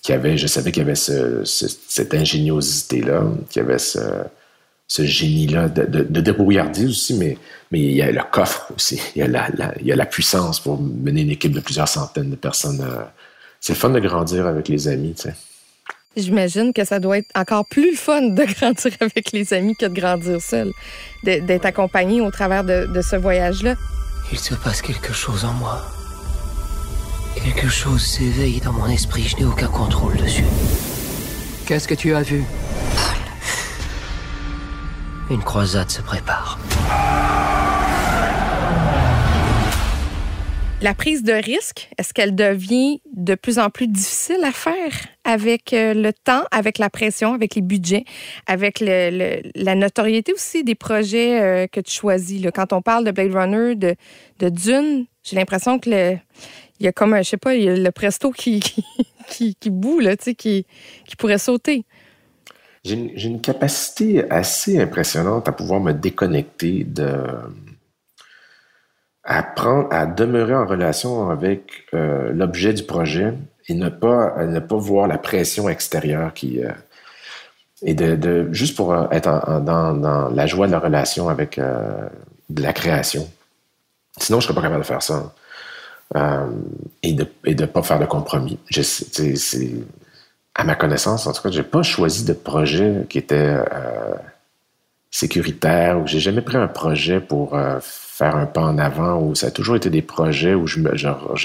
[0.01, 3.99] qui avait, je savais qu'il avait ce- ce- cette ingéniosité-là, qu'il avait ce,
[4.93, 7.37] ce génie-là de, de, de débrouillardise aussi, mais,
[7.71, 8.99] mais il y a le coffre aussi.
[9.15, 11.61] Il y a la, la- il y a la puissance pour mener une équipe de
[11.61, 12.81] plusieurs centaines de personnes.
[12.81, 13.03] euh.
[13.61, 15.35] C'est le fun de grandir avec les amis, tu sais.
[16.17, 19.93] J'imagine que ça doit être encore plus fun de grandir avec les amis que de
[19.97, 20.69] grandir seul,
[21.23, 23.75] de- d'être accompagné au travers de, de ce voyage-là.
[24.33, 25.81] Il se passe quelque chose en moi.
[27.41, 30.43] Quelque chose s'éveille dans mon esprit, je n'ai aucun contrôle dessus.
[31.65, 32.43] Qu'est-ce que tu as vu?
[35.31, 36.59] Une croisade se prépare.
[40.81, 44.91] La prise de risque, est-ce qu'elle devient de plus en plus difficile à faire
[45.23, 48.03] avec euh, le temps, avec la pression, avec les budgets,
[48.45, 52.45] avec la notoriété aussi des projets euh, que tu choisis?
[52.53, 53.95] Quand on parle de Blade Runner, de,
[54.39, 56.17] de Dune, j'ai l'impression que
[56.81, 58.59] y a comme, je sais pas, le presto qui,
[59.29, 59.71] qui, qui,
[60.35, 61.85] qui pourrait sauter.
[62.83, 67.13] J'ai une, capacité assez impressionnante à pouvoir me déconnecter de.
[69.23, 69.45] à,
[69.91, 73.33] à demeurer en relation avec euh, l'objet du projet
[73.67, 76.63] et ne pas, ne pas voir la pression extérieure qui.
[76.63, 76.71] euh,
[77.83, 82.73] et de, juste pour euh, être dans, la joie de la relation avec de la
[82.73, 83.29] création.
[84.17, 85.33] Sinon, je serais pas capable de faire ça.
[87.03, 88.59] Et de et de pas faire de compromis.
[90.55, 93.35] À ma connaissance, en tout cas, j'ai pas choisi de projet qui était
[93.71, 94.13] euh,
[95.09, 99.35] sécuritaire ou j'ai jamais pris un projet pour euh, faire un pas en avant ou
[99.35, 100.91] ça a toujours été des projets où je, me-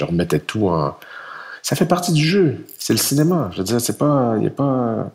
[0.05, 0.95] remettais tout en.
[1.63, 2.65] Ça fait partie du jeu.
[2.77, 3.49] C'est le cinéma.
[3.53, 4.35] Je veux dire, c'est pas.
[4.39, 5.11] Il a pas.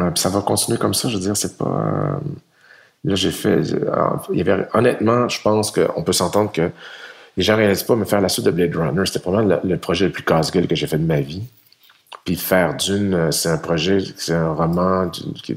[0.00, 1.08] euh, ça va continuer comme ça.
[1.08, 2.20] Je veux dire, c'est pas.
[3.04, 3.60] là, j'ai fait.
[4.74, 6.70] honnêtement, je pense qu'on peut s'entendre que
[7.36, 9.76] les gens réalisent pas, mais faire la suite de Blade Runner, c'était probablement le, le
[9.76, 11.42] projet le plus casse-gueule que j'ai fait de ma vie.
[12.24, 15.56] Puis faire Dune, euh, c'est un projet, c'est un roman, qui-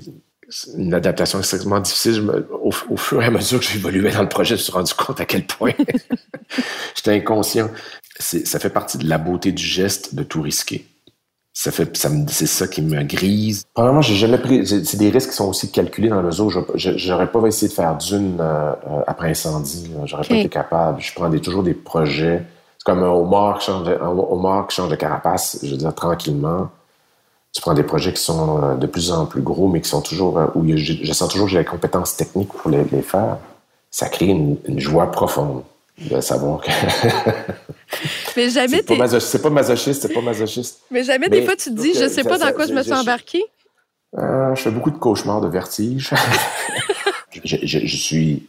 [0.77, 2.21] une adaptation extrêmement difficile.
[2.21, 4.71] Me- au, au fur et à mesure que j'évoluais dans le projet, je me suis
[4.71, 5.71] rendu compte à quel point
[6.95, 7.69] j'étais inconscient.
[8.19, 10.87] Ça fait partie de la beauté du geste de tout risquer.
[11.53, 13.63] Ça fait, ça me- c'est ça qui me grise.
[13.73, 14.65] Premièrement, j'ai jamais pris.
[14.67, 17.97] C'est des risques qui sont aussi calculés dans le je- j'aurais pas essayé de faire
[17.97, 19.89] d'une euh, euh, après incendie.
[20.05, 20.39] J'aurais pas Ok.
[20.39, 21.01] été capable.
[21.01, 22.43] Je prends des, toujours des projets.
[22.87, 25.59] Comme un homard qui change de, un homard qui change de carapace.
[25.61, 26.69] Je veux dire tranquillement.
[27.53, 30.01] Tu prends des projets qui sont euh, de plus en plus gros, mais qui sont
[30.01, 33.01] toujours euh, où je, je sens toujours que j'ai la compétence technique pour les, les
[33.01, 33.39] faire.
[33.91, 35.63] Ça crée une, une joie profonde
[35.99, 36.69] de savoir que
[38.37, 40.79] Mais jamais, t'es- c'est pas masochiste, c'est pas masochiste.
[40.91, 42.73] mais jamais Mais des fois, tu te dis, je sais ça- pas dans quoi je
[42.73, 43.43] me suis embarquée.
[44.17, 46.11] Euh, je fais beaucoup de cauchemars, de vertiges.
[47.43, 48.47] je, je- je suis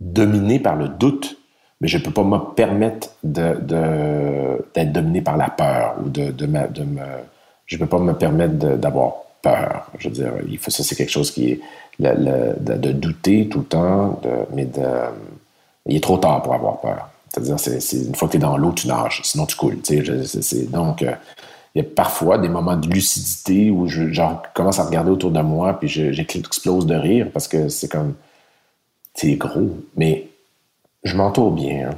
[0.00, 1.36] dominé par le doute,
[1.80, 6.46] mais je ne peux pas me permettre d'être dominé par la peur ou de, de,
[6.46, 6.60] me,
[7.66, 9.90] Je ne peux pas me permettre d'avoir peur.
[9.98, 11.60] Je veux dire, il faut, ça, c'est quelque chose qui est.
[11.98, 14.20] de, douter tout le temps,
[14.54, 14.82] mais de.
[15.86, 17.08] Il est trop tard pour avoir peur.
[17.28, 19.78] C'est-à-dire, c'est, c'est une fois que tu es dans l'eau, tu nages, sinon tu coules.
[20.70, 21.12] donc, euh,
[21.74, 24.04] il y a parfois des moments de lucidité où je
[24.54, 28.14] commence à regarder autour de moi puis je- j'explose de rire parce que c'est comme.
[29.16, 30.28] C'est gros, mais
[31.04, 31.90] je m'entoure bien.
[31.90, 31.94] hein.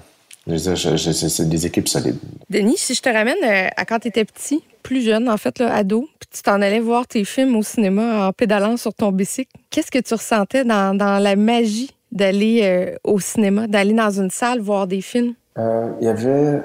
[0.48, 2.18] Je c'est, des équipes solides.
[2.50, 5.58] Denis, si je te ramène euh, à quand tu étais petit, plus jeune, en fait,
[5.58, 9.10] là, ado, puis tu t'en allais voir tes films au cinéma en pédalant sur ton
[9.10, 14.20] bicycle, qu'est-ce que tu ressentais dans, dans la magie d'aller euh, au cinéma, d'aller dans
[14.20, 15.34] une salle voir des films?
[15.58, 16.62] Euh, Il y avait.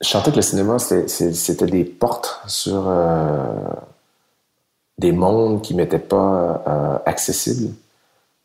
[0.00, 3.36] Je sentais que le cinéma, c'était, des portes sur euh,
[4.96, 7.74] des mondes qui m'étaient pas euh, accessibles.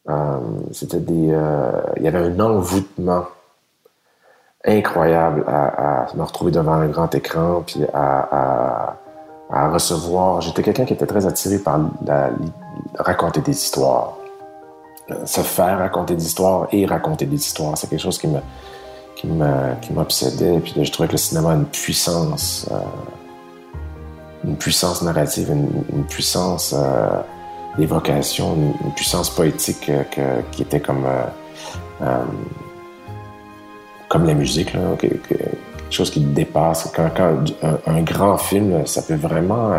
[0.08, 0.40] Euh,
[0.72, 1.32] c'était des.
[1.32, 3.26] euh, Il y avait un envoûtement
[4.64, 8.96] incroyable à, me retrouver devant un grand écran, puis à,
[9.50, 10.42] recevoir.
[10.42, 11.80] J'étais quelqu'un qui était très attiré par
[12.98, 14.18] raconter des histoires.
[15.12, 18.40] Euh, Se faire raconter des histoires et raconter des histoires, c'est quelque chose qui me
[19.82, 20.60] qui m'obsédait.
[20.60, 22.70] Puis je trouvais que le cinéma a une puissance,
[24.44, 26.76] une puissance narrative, une, puissance
[27.78, 31.24] d'évocation, une, une puissance poétique euh, qui était comme euh,
[32.02, 32.24] euh,
[34.10, 35.36] comme la musique, quelque
[35.90, 36.92] chose qui dépasse.
[36.96, 37.10] Quand,
[37.88, 39.72] un, grand film, ça peut vraiment,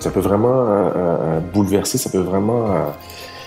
[0.00, 0.90] ça peut vraiment
[1.54, 2.66] bouleverser, ça peut vraiment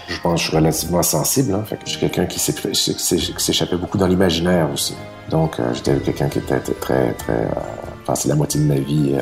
[0.08, 1.54] Je pense que je suis relativement sensible.
[1.54, 4.96] Hein, je suis quelqu'un qui s'é- s'é- qui s'échappait beaucoup dans l'imaginaire aussi.
[5.30, 7.34] Donc, j'étais quelqu'un qui était très, très...
[7.34, 9.16] Euh, la moitié de ma vie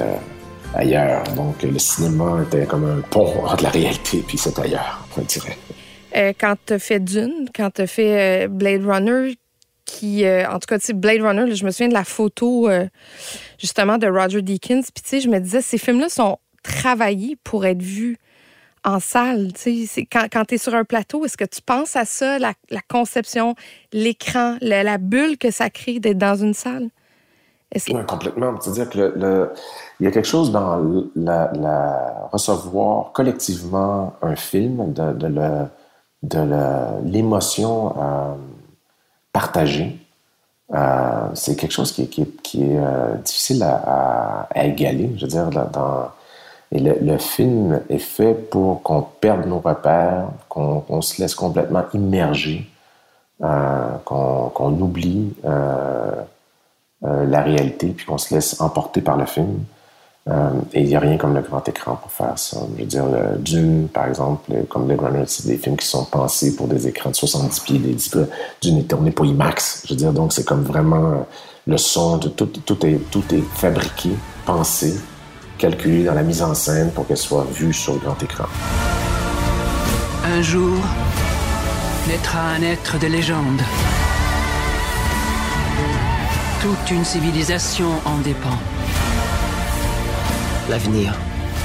[0.74, 1.24] ailleurs.
[1.36, 5.58] Donc, le cinéma était comme un pont entre la réalité et cet ailleurs, on dirait.
[6.16, 9.36] Euh, quand tu fait Dune, quand tu as fait euh, Blade Runner,
[9.86, 12.70] qui, euh, en tout cas, Blade Runner, je me souviens de la photo
[13.58, 14.82] justement de Roger Deakins.
[14.82, 18.18] Puis, tu sais, je me disais, ces films-là sont travaillés pour être vus
[18.84, 19.50] en salle.
[19.56, 22.54] C'est- quand, quand tu es sur un plateau, est-ce que tu penses à ça, la,
[22.88, 23.56] conception,
[23.92, 26.90] l'écran, la bulle que ça crée d'être dans une salle?
[27.76, 28.60] Oui, complètement.
[28.60, 29.54] C'est-à-dire que le,
[30.00, 30.82] y a quelque chose dans
[31.16, 35.14] la, recevoir collectivement un film, de,
[36.24, 38.34] de l'émotion euh,
[39.32, 39.98] partagée.
[40.74, 45.12] Euh, c'est quelque chose qui, qui qui est, euh, difficile à, égaler.
[45.18, 45.50] Je veux dire,
[46.72, 52.70] le, film est fait pour qu'on perde nos repères, qu'on se laisse complètement immerger,
[53.40, 55.34] qu'on qu'on oublie.
[57.06, 59.60] Euh, la réalité, puis qu'on se laisse emporter par le film.
[60.30, 62.58] Euh, et il n'y a rien comme le grand écran pour faire ça.
[62.76, 63.06] Je veux dire,
[63.40, 66.88] Dune, par exemple, le- comme Blade Runner, c'est des films qui sont pensés pour des
[66.88, 67.80] écrans de 70 pieds.
[67.80, 67.96] Les
[68.62, 69.84] Dune est tourné pour IMAX.
[69.86, 71.16] Je veux dire, donc c'est comme vraiment euh,
[71.68, 74.10] le son, de, tout, tout, est, tout est fabriqué,
[74.46, 75.00] pensé,
[75.58, 78.46] calculé dans la mise en scène pour qu'elle soit vue sur le grand écran.
[80.26, 80.76] Un jour,
[82.08, 83.62] naîtra un être de légende.
[86.62, 88.58] Toute une civilisation en dépend.
[90.70, 91.14] L'avenir,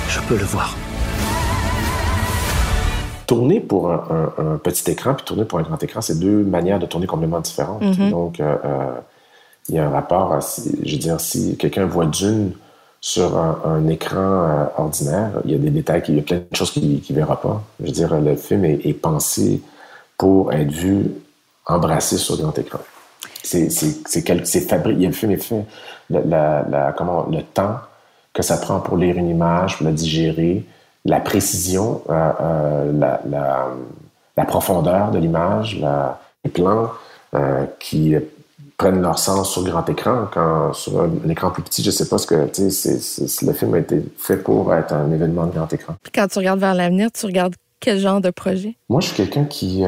[0.09, 0.75] je peux le voir.
[3.27, 4.05] Tourner pour un,
[4.39, 7.07] un- un petit écran puis tourner pour un grand écran, c'est deux manières de tourner
[7.07, 7.83] complètement différentes.
[7.83, 8.11] Mhm.
[8.11, 8.95] Donc, euh, euh,
[9.69, 12.53] il y a un rapport à, si- je veux dire, si quelqu'un voit Dune
[13.01, 16.23] sur un, un écran euh, ordinaire, il y a des détails, qui- il y a
[16.23, 17.63] plein de choses qu'il ne verra pas.
[17.81, 19.61] Je veux dire, le film est, est pensé
[20.19, 21.07] pour être vu,
[21.67, 22.79] embrassé sur grand écran.
[23.45, 23.69] C'est,
[24.67, 25.65] fabriqué, le film est fait,
[26.11, 27.77] la, la- la- comment, le temps
[28.33, 30.65] que ça prend pour lire une image, pour la digérer,
[31.05, 33.69] la précision, euh, euh, la, la,
[34.37, 35.79] la profondeur de l'image,
[36.45, 36.91] les plans
[37.35, 38.17] euh, qui
[38.79, 40.27] prennent leur sens sur grand écran.
[40.33, 42.99] Quand sur un, un écran plus petit, je sais pas ce que, tu sais,
[43.47, 45.95] le film a été fait pour être un événement de grand écran.
[46.03, 48.77] Puis quand tu regardes vers l'avenir, tu regardes quel genre de projet?
[48.89, 49.85] Moi, je suis quelqu'un qui.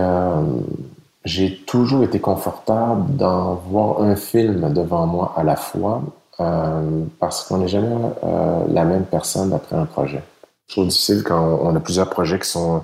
[1.27, 6.03] J'ai toujours été confortable d'en voir un film devant moi à la fois
[6.39, 10.23] euh, parce qu'on n'est jamais euh, la même personne après un projet.
[10.69, 12.83] C'est toujours difficile quand on, a plusieurs projets qui sont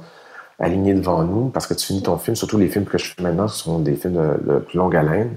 [0.59, 3.22] alignés devant nous parce que tu finis ton film, surtout les films que je fais
[3.22, 5.37] maintenant, sont des films de plus longue haleine.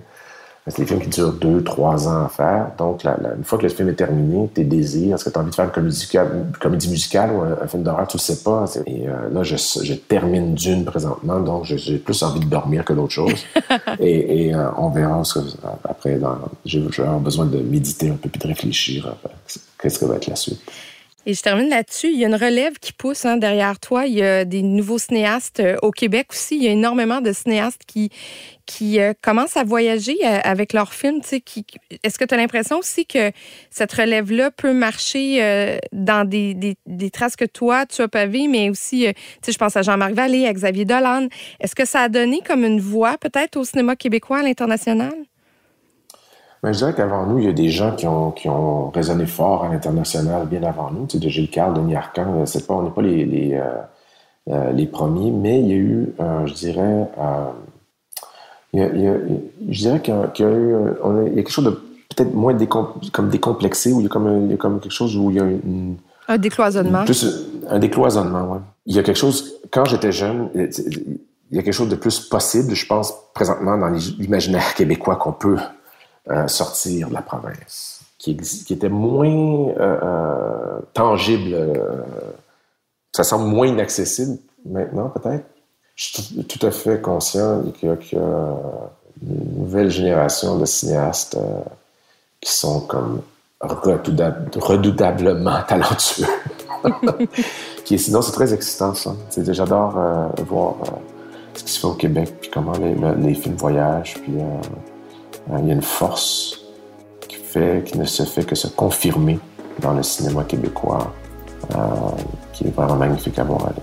[0.67, 2.71] C'est des films qui durent deux, trois ans à faire.
[2.79, 5.37] Donc, la- la- une fois que le film est terminé, tes désirs, est-ce que tu
[5.37, 8.07] as envie de faire une comédie, musicale- une comédie musicale ou un, un film d'horreur,
[8.07, 8.65] tu le sais pas.
[8.87, 12.93] Et euh, là, je, je termine Dune présentement, donc j'ai plus envie de dormir que
[12.93, 13.45] d'autre chose.
[13.99, 15.45] et et, euh, on verra ce que,
[15.87, 16.19] après.
[16.65, 16.79] J'ai
[17.21, 19.05] besoin de méditer un peu puis de réfléchir.
[19.07, 19.29] euh,
[19.79, 20.59] Qu'est-ce que va être la suite?
[21.27, 22.09] Et je termine là-dessus.
[22.11, 24.05] Il y a une relève qui pousse hein, derrière toi.
[24.05, 26.55] Il y a des nouveaux cinéastes euh, au Québec aussi.
[26.55, 28.11] Il y a énormément de cinéastes qui,
[28.67, 31.21] qui euh, commencent à voyager euh, avec leurs films.
[32.03, 33.31] Est-ce que tu as l'impression aussi que
[33.71, 38.69] cette relève-là peut marcher dans des, des, des traces que toi, tu as pavées, mais
[38.69, 39.07] aussi,
[39.45, 41.27] je pense à Jean-Marc Vallée, à Xavier Dolan.
[41.59, 45.13] Est-ce que ça a donné comme une voix peut-être au cinéma québécois à l'international?
[46.65, 49.27] Ben, je dirais qu'avant nous, il y a des gens qui ont, qui ont résonné
[49.27, 51.05] fort à l'international bien avant nous.
[51.05, 53.53] Tu sais, de Gilles Carle, Denis Arcand, euh, c'est pas, on n'est pas les, les,
[53.53, 53.61] euh,
[54.49, 57.49] euh, les premiers, mais il y a eu, euh, je dirais, euh,
[58.73, 59.17] il y a- il y a-
[59.69, 61.51] je dirais qu'il y a, qu'il y a eu, on a- il y a quelque
[61.51, 61.69] chose de
[62.15, 64.79] peut-être moins décom- comme décomplexé, où il y a comme, un- il y a comme
[64.79, 65.97] quelque chose où il y a une,
[66.27, 67.05] Un décloisonnement.
[67.05, 68.57] plus un décloisonnement, oui.
[68.87, 71.19] Il y a quelque chose, quand j'étais jeune, il
[71.51, 75.57] y a quelque chose de plus possible, je pense, présentement dans l'imaginaire québécois qu'on peut
[76.29, 78.31] euh, sortir de la province, qui,
[78.71, 81.55] était moins euh, euh, tangible,
[83.11, 85.45] ça semble moins inaccessible maintenant, peut-être.
[85.95, 88.55] Je suis tout, à fait conscient qu'il y a, qu'il y a
[89.21, 91.37] une nouvelle génération de cinéastes
[92.41, 93.21] qui sont comme
[93.61, 96.25] redoutab- redoutablement talentueux.
[97.85, 99.15] qui sinon, c'est très excitant, ça.
[99.37, 100.97] J'adore euh, voir euh,
[101.53, 104.61] ce qui se fait au Québec, puis comment les, le- les films voyagent, puis euh,
[105.59, 106.61] il y a une force
[107.27, 109.39] qui, fait, qui ne se fait que se confirmer
[109.79, 111.13] dans le cinéma québécois,
[111.73, 111.77] euh,
[112.53, 113.81] qui est vraiment magnifique à voir aller.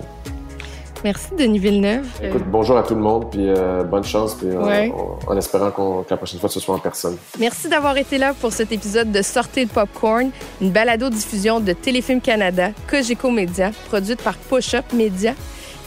[1.03, 2.05] Merci, Denis Villeneuve.
[2.21, 4.93] Euh, Écoute, bonjour à tout le monde, puis euh, bonne chance, puis euh, Ouais.
[5.27, 7.17] en espérant qu'on- que la prochaine fois, ce soit en personne.
[7.39, 10.29] Merci d'avoir été là pour cet épisode de Sortez le Popcorn,
[10.61, 15.33] une balado-diffusion de Téléfilm Canada, Cogeco Média, produite par Push Up Média.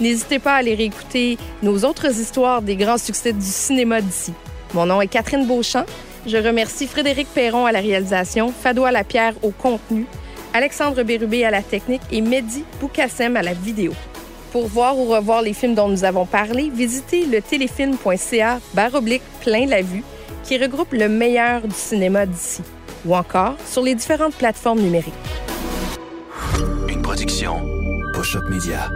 [0.01, 4.35] N'hésitez pas à aller réécouter nos autres histoires des grands succès du cinéma d'ici.
[4.77, 5.87] Mon nom est Catherine Beauchamp.
[6.27, 10.05] Je remercie Frédéric Perron à la réalisation, Fadois Lapierre au contenu,
[10.53, 13.95] Alexandre Bérubé à la technique et Mehdi Boukassem à la vidéo.
[14.53, 19.65] Pour voir ou revoir les films dont nous avons parlé, visitez le téléfilm.ca baroblique plein
[19.65, 20.05] la vue
[20.45, 22.61] qui regroupe le meilleur du cinéma d'ici
[23.07, 25.15] ou encore sur les différentes plateformes numériques.
[26.87, 27.63] Une production
[28.13, 28.91] Push-Up Media.